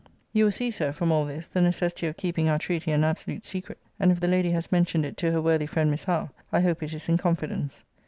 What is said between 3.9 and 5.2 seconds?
and if the lady has mentioned it